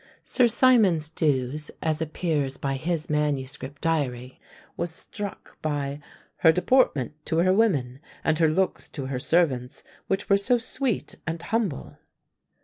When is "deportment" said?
6.51-7.23